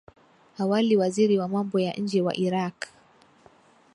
Awali 0.61 0.95
waziri 0.99 1.37
wa 1.37 1.47
mambo 1.47 1.79
ya 1.79 1.93
nje 1.93 2.21
wa 2.21 2.33
Iraq 2.37 2.79